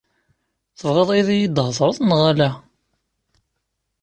Tebɣiḍ 0.79 1.09
ad 1.19 1.29
iyi-d-hedreḍ, 1.31 1.97
neɣ 2.01 2.21
ala? 2.31 2.49